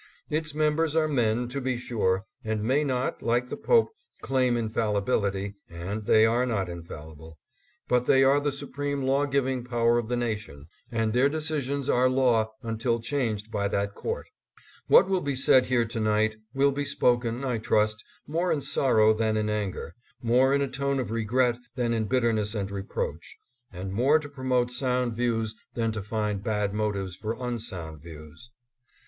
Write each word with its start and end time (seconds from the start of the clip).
Its 0.31 0.55
members 0.55 0.95
are 0.95 1.07
men, 1.07 1.47
to 1.47 1.61
be 1.61 1.77
sure, 1.77 2.25
and 2.43 2.63
may 2.63 2.83
not, 2.83 3.21
like 3.21 3.49
the 3.49 3.55
Pope, 3.55 3.89
claim 4.23 4.55
infallibil 4.55 5.27
ity, 5.27 5.53
and 5.69 6.07
they 6.07 6.25
are 6.25 6.43
not 6.43 6.67
infallible, 6.67 7.37
but 7.87 8.07
they 8.07 8.23
are 8.23 8.39
the 8.39 8.51
supreme 8.51 9.03
law 9.03 9.27
giving 9.27 9.63
power 9.63 9.99
of 9.99 10.07
the 10.07 10.17
nation, 10.17 10.65
and 10.91 11.13
their 11.13 11.29
decisions 11.29 11.87
are 11.87 12.09
law 12.09 12.51
until 12.63 12.99
changed 12.99 13.51
by 13.51 13.67
that 13.67 13.93
court. 13.93 14.25
What 14.87 15.07
will 15.07 15.21
be 15.21 15.35
said 15.35 15.67
here 15.67 15.85
to 15.85 15.99
night 15.99 16.35
will 16.51 16.71
be 16.71 16.83
spoken, 16.83 17.45
I 17.45 17.59
trust, 17.59 18.03
more 18.25 18.51
in 18.51 18.63
sorrow 18.63 19.13
than 19.13 19.37
in 19.37 19.51
anger; 19.51 19.93
more 20.19 20.51
in 20.51 20.63
a 20.63 20.67
tone 20.67 20.99
of 20.99 21.11
regret 21.11 21.59
than 21.75 21.93
in 21.93 22.05
bitterness 22.05 22.55
and 22.55 22.71
reproach, 22.71 23.37
and 23.71 23.93
more 23.93 24.17
to 24.17 24.27
pro 24.27 24.45
mote 24.45 24.71
sound 24.71 25.13
views 25.15 25.53
than 25.75 25.91
to 25.91 26.01
find 26.01 26.41
bad 26.43 26.73
motives 26.73 27.15
for 27.15 27.37
unsound 27.39 28.01
views. 28.01 28.49